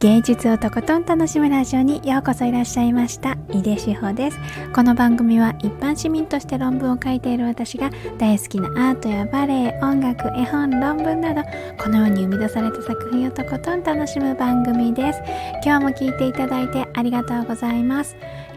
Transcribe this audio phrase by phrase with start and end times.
[0.00, 3.36] 芸術をとことん楽しむラジオにようこそいらっしゃいました。
[3.50, 4.38] 井出志保です。
[4.72, 11.42] この番組は一般市民として論文を書いている私が大好きなアートやバレエ音楽絵本論文など
[11.82, 15.20] このように生み出された作品をとことん楽しむ番組です。
[15.64, 18.14] 今日も聞いていただいてありがとうございます。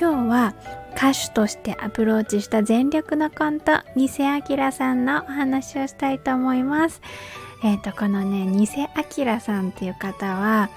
[0.00, 0.54] 今日は
[0.96, 7.00] 歌手としてアプローチした全力のコント偽明さんのお話をしたいと思います
[7.64, 8.68] えっ、ー、とこのね偽
[9.24, 10.70] 明さんっていう方は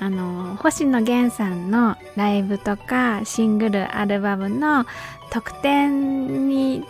[0.00, 4.86] あの星野源さんのライブとかシングルアルバムの
[5.30, 6.84] 特典に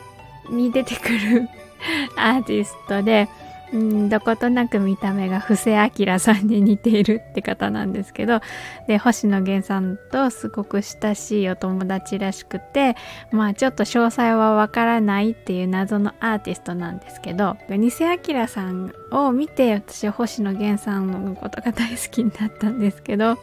[0.49, 1.49] に出てくる
[2.17, 3.29] アーティストで、
[3.73, 8.41] うん、どことなく見た目が布施明さんに似ているって方なんですけど
[8.89, 12.97] で星野源さんとすごく親しいお友達らしくて
[13.31, 23.39] まあちょっと詳細はわからないっていう謎のアーティストなんですけど偽明さんを見て私は星野源さんのことが大好きになったんですけど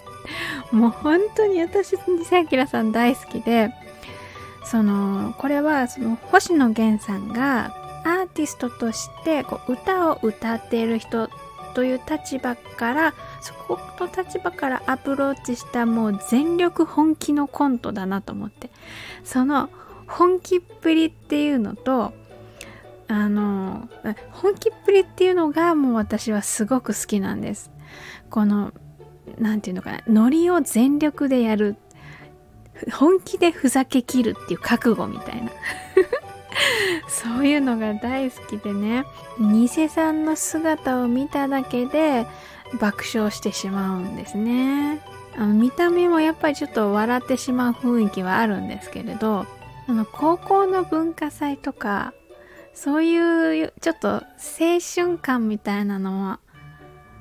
[0.71, 3.73] もう本当に私偽明さん大好きで
[4.65, 11.29] そのこれはその星野源さんがアーティストとしてこう歌を歌っている人
[11.75, 18.69] という立場からそこの立場からアプローチしたもう全力本気のコントだなと思って。
[19.25, 19.69] その
[20.07, 22.13] 本気っぷりっていうのと
[23.09, 23.89] あの
[24.31, 27.71] 本気っぷりっていうのがもう私はすごく好きなんです。
[28.29, 28.71] この
[29.37, 31.75] 何て言うのかなノリを全力でやる。
[32.93, 35.51] 本気でふざけきるっていう覚悟みたいな。
[37.07, 39.05] そういうのが大好きでね
[39.39, 42.25] 偽さんの姿を見ただけで
[42.79, 45.01] 爆笑してしまうんですね。
[45.37, 49.45] あの見た目もやっぱりちょっと笑ってしまう雰囲気はあるんですけれど
[49.87, 52.13] あの高校の文化祭とか
[52.73, 54.23] そういうちょっと青
[54.95, 56.39] 春感みたいなのは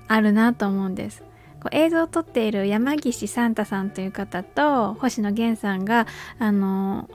[0.08, 1.22] あるなと思うんです。
[1.62, 6.06] こう映像を撮っている山岸サンタさんという方と星野源さんが
[6.38, 7.08] あの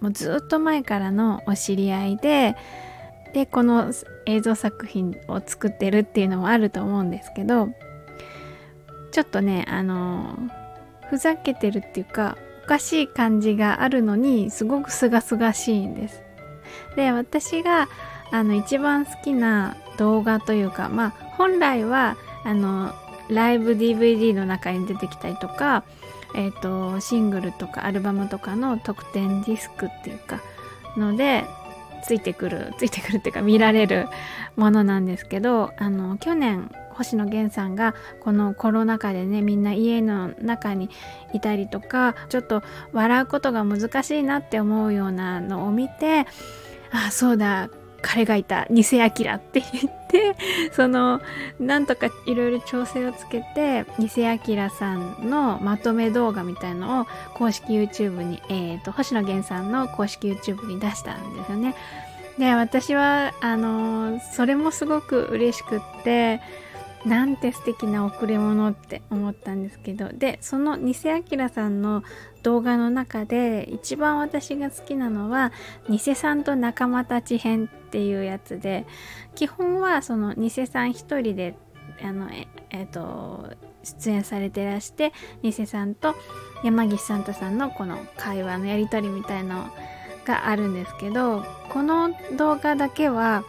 [0.00, 2.56] もうずっと前からのお知り合いで
[3.34, 3.92] でこの
[4.26, 7.68] 映像作品を作ってるっていうのもあると思うんですけど
[9.12, 10.38] ちょっとねあの
[11.10, 16.22] ふざけてるっていうかおかしい感じがあるのにすごくすがすがしいんです。
[16.96, 17.88] で私が
[18.30, 22.92] あの一番好きな動画というかまあ本来はあの
[23.30, 25.84] ライブ DVD の中に出てきたりとか
[26.34, 30.40] え、ー、とシングルとかアルバムとかの特典ディスクっていうか
[30.96, 31.44] ので
[32.04, 34.08] ついてくるついてくるっていうか見られる
[34.56, 40.90] ものなんですけどあの去年星野源さんがこのコロナ禍でねみんな家の中に
[41.32, 42.62] いたりとかちょっと
[42.92, 46.20] 笑うことが難しいなって思うようなのを見て
[46.90, 47.70] ああそうだ
[48.02, 50.34] 彼がいた偽アキラって言ってで
[50.72, 51.20] その
[51.60, 61.74] なんとかいろいろ調整をつけて偽アキラさんのまとめ動画みたいのを公式 YouTube に、えーと、星野源さんの公式 YouTube に出したんですよね。
[62.38, 66.40] で私はあのそれもすごく嬉しくって
[67.04, 70.08] なんて素敵な贈り物って思ったんですけど。
[70.08, 70.94] でその偽
[71.30, 72.02] 明さんの
[72.42, 75.52] 動画の中で一番私が好きなのは
[75.88, 78.86] 「偽さんと仲間たち編」っていうやつで
[79.34, 81.56] 基本はその偽さん一人で
[82.02, 83.50] あのええー、と
[83.82, 86.14] 出演されてらして偽さんと
[86.62, 89.66] 山岸サンタさんのこの会話のやり取りみたいの
[90.24, 93.44] があるんですけどこの動画だけは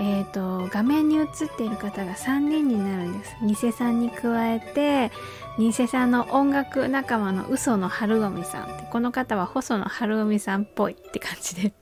[0.00, 1.26] えーと、画面に映っ
[1.56, 3.36] ている方が3人になるんです。
[3.42, 5.10] 偽さんに加えて
[5.58, 11.72] 偽さんの音楽仲間の嘘の春臣さんこの方は細野晴臣さんっぽいって感じで。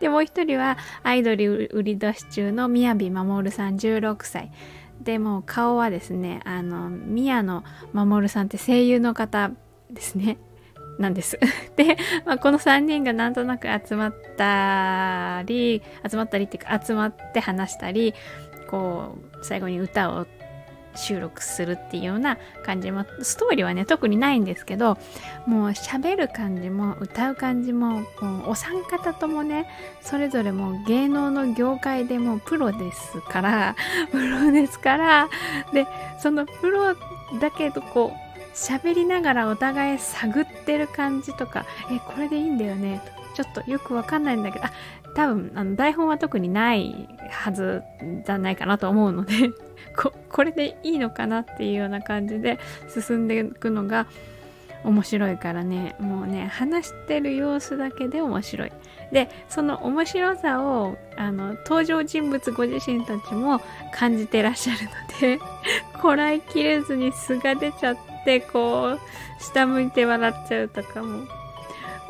[0.00, 4.50] でもう一人はアイドル売り出し中の宮城守さん16歳。
[5.00, 9.52] でも顔はですねあの宮野守さんって声優の方
[9.90, 10.38] ですね。
[11.00, 11.38] なんです。
[11.76, 18.14] で、まあ、この3人がなんとなく集まったり集まったりっていうか集まって話したり
[18.70, 20.26] こう最後に歌を
[20.96, 24.98] 収録するっていうような感じもストーリーはね特にないんですけど
[25.46, 29.66] もう喋る感じも歌う感じももうお三方ともね
[30.00, 33.76] それぞれもう芸能の業界でもプロですから
[34.10, 35.28] プロですから
[35.72, 35.86] で
[36.18, 36.94] そのプロ
[37.40, 43.00] だけどこう喋りながらお互い探ってる感じとか、え、これでいいんだよね？
[43.34, 44.72] ちょっとよくわかんないんだけど、あ、
[45.14, 47.82] 多分、あの、台本は特にないはず
[48.24, 49.50] じゃないかなと思うので
[49.96, 52.58] こ、これでいいのかなっていうような感じで
[52.88, 54.06] 進んでいくのが
[54.84, 58.72] 面白いからね、もうね、話してる様子だけで面白い。
[59.12, 63.60] で、その面白さを、あの、登場人物ご自身たちも
[63.92, 65.40] 感じてらっしゃるので、
[66.00, 71.24] こらえきれずに素が出ちゃって、ってこう下向いて笑っちゃうとかも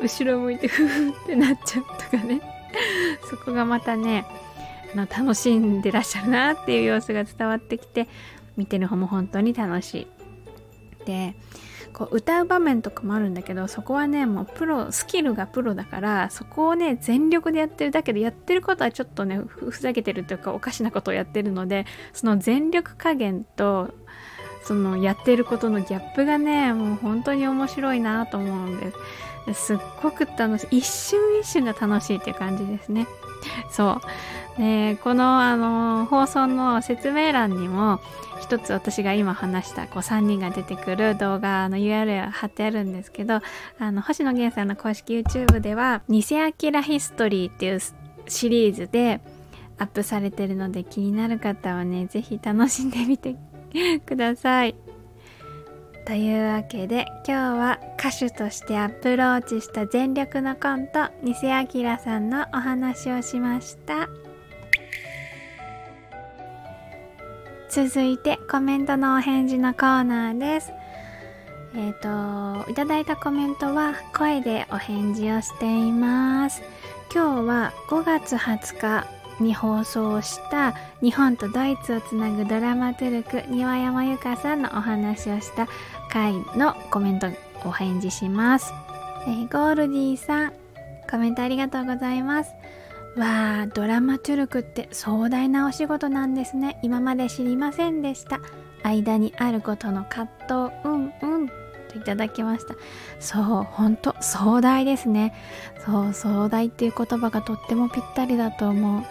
[0.01, 2.41] 後ろ向いて フフってなっちゃうとかね
[3.29, 4.25] そこがまたね
[4.93, 8.07] あの楽しんでらっしゃるなっていう様子が伝わってきて
[8.57, 10.07] 見てる方も本当に楽しい。
[11.05, 11.35] で
[11.93, 23.93] こう歌う場面とかもあるんだけどそこはねもうプロスキルがプロだからそこをね全力でやってるだけどやってることはちょっとねふざけてるというかおかしなことをやってるのでその全力加減と
[24.63, 28.97] そのやってることのギャップがねもう本当に面白いなと思うんです。
[29.53, 30.77] すっごく楽しい。
[30.77, 33.07] 一瞬一瞬が楽しいっていう感じですね。
[33.71, 34.01] そう。
[34.57, 37.99] でこのあの放送の説明欄にも
[38.41, 43.39] 一つ私が今話したこう3人が出てくる動画の URL 貼ってあるんですけど
[43.79, 47.79] あの星野源さんの公式 YouTube では「偽アキラヒストリー」っていう
[48.27, 49.21] シリーズで
[49.77, 53.35] アップされてるので気になる方はね是非楽しんでみて
[54.05, 54.75] ください。
[56.05, 64.09] というわけで今日は歌手としてアプローチした全力のコント偽アキラさんのお話をしました。
[67.69, 70.73] 続いてコメントのお返事のコーナーです。
[71.73, 76.61] えっ、ー、といただいたコメントは声でお返事をしています。
[77.13, 85.67] 今日は5月20日に放送した日本とドイツをつなぐドラマトゥルク庭山由佳さんのお話をした
[86.09, 87.27] 回のコメント
[87.65, 88.73] お返事します、
[89.27, 90.53] えー、ゴールディさん
[91.11, 92.53] コメントありがとうございます。
[93.17, 96.79] わあドラマトゥルクって壮大なお仕事なんですね。
[96.81, 98.39] 今まで知りませんでした。
[98.83, 100.29] 間にあることの葛
[100.71, 101.60] 藤うんうん。
[101.91, 102.75] といただきました。
[103.19, 105.33] そう本当壮大ですね。
[105.85, 109.03] そう壮大っていう言葉がとってもぴったりだと思う。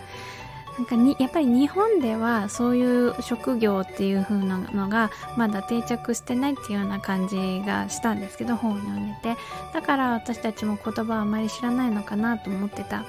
[0.79, 9.37] なんかにやっぱり日本ではそういう職業っていう風なのがまだ定着してないっていうような感じがしたんですけど本を読んでて。
[9.75, 13.05] だから私たちも言葉はあまり知らないのかなと思ってた。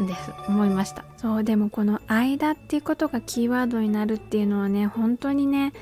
[0.00, 0.32] です。
[0.48, 1.04] 思いました。
[1.16, 5.72] そうでもこの間っていうことがキーワードになるっていうのはね本当にね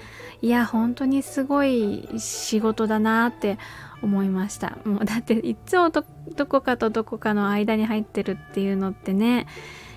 [0.43, 3.59] いや本当にすごい仕事だなって
[4.03, 4.79] 思いました。
[4.85, 6.05] もうだっていつもど
[6.47, 9.47] こかとどこかの間に入ってるっていうのってね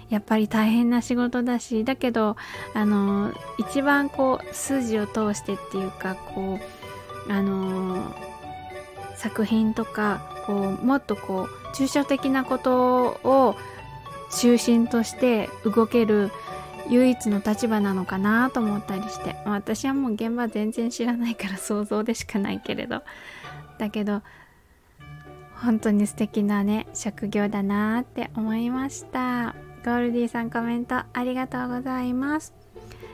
[0.10, 2.36] やっぱり大変な仕事だしだけど
[2.74, 6.60] あの一番こう筋を通してっていうかこ
[7.28, 8.14] うあの
[9.16, 13.56] 作品とかこうもっとこう抽象的なことを
[14.40, 16.32] 中心として動ける
[16.90, 23.04] 唯一の立場なのかなと思ったりして、私はもう現場全然知らないから想像でしかないけれど。
[23.80, 24.22] だけど
[25.56, 29.56] 本当に素敵なね職業だなって思いました。
[29.84, 32.54] ゴールディさんコメントありがとうございます、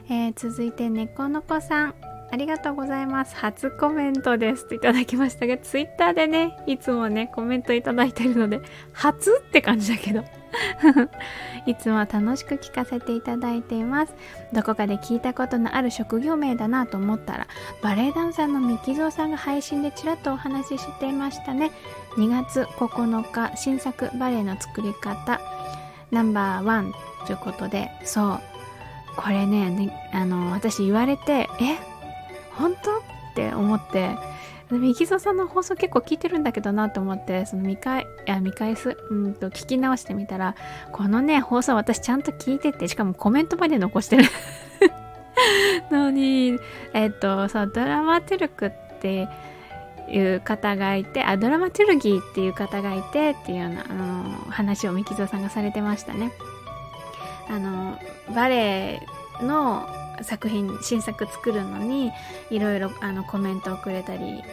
[0.08, 1.96] えー、続いて猫の子さん。
[2.32, 3.36] ありがとうございます。
[3.36, 8.62] 初コメントですといただきましたがツイッターでねいつもねコメントいただいてるので
[8.94, 10.24] 初って感じだけど。
[11.66, 14.14] いつも楽しく聞かせていただいています。
[14.54, 17.48] どこかで聞いたことのある職業名だなと思ったら
[17.82, 21.72] バレエダンサーのミキゾーさんが配信でちらっとお話ししていましたね。
[22.18, 25.40] 2月9日新作バレエの作り方
[26.12, 26.94] ナンバーワン
[27.26, 27.92] ということで。
[28.04, 28.40] そう。
[29.18, 31.78] これねねあの私言われてえ？
[32.54, 33.00] 本当？
[33.00, 33.02] っ
[33.36, 34.16] て思って
[34.78, 40.56] ミキゾさんの放送結構聞いてるんだけどなと思ってその見返いや見返すうんと聞き直してみたら
[40.92, 44.24] このね放送私ちゃんと聞いててしかもコメントまで残してる。
[45.90, 46.60] のに
[46.94, 49.28] えっとそうドラマトゥルクって
[50.10, 56.32] いう方がいてあドラマトゥルギーっていう方がいてっていうようなあの話をミキゾさんがされてましたね。
[57.50, 57.98] あの
[58.36, 59.00] バレ
[59.42, 59.88] エの
[60.22, 62.12] 作品新作作るのに
[62.50, 64.44] いろいろあのコメントをくれたり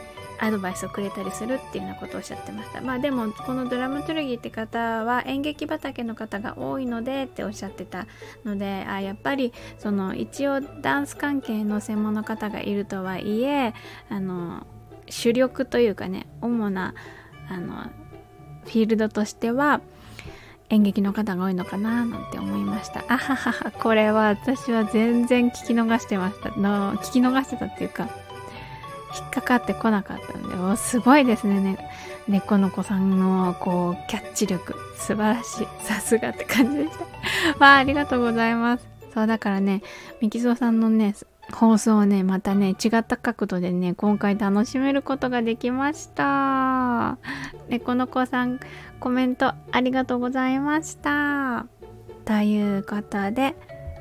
[0.40, 2.80] アドバイスをくれたりするっていうようなことをおっしゃってました。
[2.80, 8.06] まあでもこのドラマトゥルギーって方は演劇畑の方が多いのでっておっしゃってた
[8.44, 13.74] のであやっぱりその一応ダンス関係の専門の方がいるとはいえ
[14.08, 14.66] あの
[15.08, 16.94] 主力というかね主な
[17.48, 17.84] あの
[18.64, 19.80] フィールドとしては
[20.68, 23.04] 演劇の方が多いのかななんて思いました。
[23.08, 26.50] あはははこれは私は全然聞き逃してました。
[26.50, 28.08] の聞き逃してたっていうか
[29.14, 31.60] 引っかかってこなかったんでおすごいですね。
[31.60, 31.78] ね
[32.28, 34.74] 猫の子さんのこうキャッチ力。
[34.96, 35.68] 素晴らしい。
[35.80, 37.04] さすがって感じでした。
[37.64, 38.86] わあありがとうございます。
[39.14, 39.82] そうだからね
[40.20, 41.14] ミキゾさんのね
[41.52, 47.18] 放送をねまたね違った角度でね今回楽しめることができました。
[47.68, 48.60] 猫の子さん
[49.00, 51.66] コメントありがとうございました。
[52.24, 53.54] ということで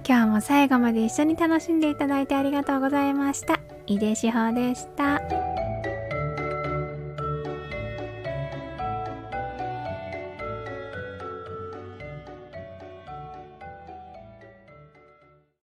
[0.08, 3.60] 今日も最後まで一緒に楽しんでいただいてありがとうございました。
[3.88, 5.55] 井出志保でした。